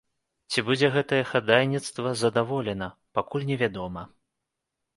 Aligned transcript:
Ці 0.53 0.61
будзе 0.69 0.87
гэтае 0.95 1.19
хадайніцтва 1.31 2.15
задаволена, 2.23 2.89
пакуль 3.19 3.47
невядома. 3.53 4.09